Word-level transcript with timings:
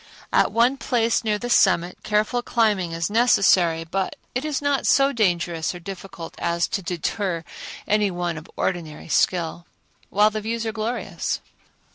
At 0.33 0.51
one 0.51 0.77
place 0.77 1.23
near 1.23 1.37
the 1.37 1.47
summit 1.51 1.99
careful 2.01 2.41
climbing 2.41 2.91
is 2.91 3.07
necessary, 3.11 3.83
but 3.83 4.15
it 4.33 4.43
is 4.43 4.59
not 4.59 4.87
so 4.87 5.11
dangerous 5.13 5.75
or 5.75 5.79
difficult 5.79 6.33
as 6.39 6.67
to 6.69 6.81
deter 6.81 7.43
any 7.87 8.09
one 8.09 8.35
of 8.35 8.49
ordinary 8.57 9.09
skill, 9.09 9.67
while 10.09 10.31
the 10.31 10.41
views 10.41 10.65
are 10.65 10.71
glorious. 10.71 11.39